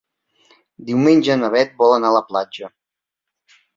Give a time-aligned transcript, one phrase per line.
[0.87, 2.71] Diumenge na Bet vol anar a la platja.